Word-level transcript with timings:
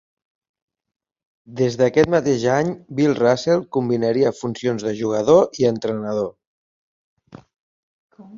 Des 1.59 1.75
d'aquest 1.81 2.09
mateix 2.13 2.45
any 2.53 2.71
Bill 3.01 3.13
Russell 3.19 3.61
combinaria 3.77 4.33
funcions 4.39 4.87
de 4.89 4.95
jugador 5.03 5.63
i 5.65 5.69
entrenador. 5.75 7.45